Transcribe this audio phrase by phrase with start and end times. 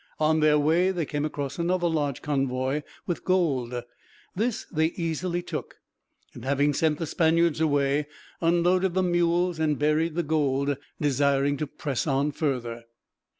[0.19, 3.83] On their way they came across another large convoy, with gold.
[4.35, 5.75] This they easily took
[6.33, 8.07] and, having sent the Spaniards away,
[8.41, 12.85] unloaded the mules and buried the gold, desiring to press on further.